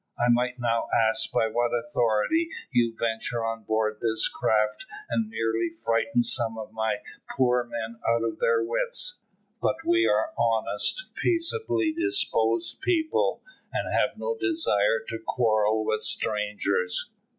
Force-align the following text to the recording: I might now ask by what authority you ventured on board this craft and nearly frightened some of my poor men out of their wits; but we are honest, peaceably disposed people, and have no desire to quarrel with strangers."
I 0.17 0.29
might 0.31 0.59
now 0.59 0.87
ask 0.91 1.31
by 1.31 1.45
what 1.47 1.75
authority 1.75 2.49
you 2.71 2.95
ventured 2.97 3.43
on 3.43 3.61
board 3.65 3.99
this 4.01 4.27
craft 4.27 4.87
and 5.11 5.29
nearly 5.29 5.73
frightened 5.85 6.25
some 6.25 6.57
of 6.57 6.73
my 6.73 7.03
poor 7.29 7.63
men 7.65 7.99
out 8.09 8.23
of 8.23 8.39
their 8.39 8.63
wits; 8.63 9.19
but 9.61 9.75
we 9.85 10.07
are 10.07 10.33
honest, 10.39 11.09
peaceably 11.13 11.93
disposed 11.93 12.81
people, 12.81 13.43
and 13.71 13.93
have 13.93 14.17
no 14.17 14.35
desire 14.35 15.01
to 15.09 15.19
quarrel 15.19 15.85
with 15.85 16.01
strangers." 16.01 17.11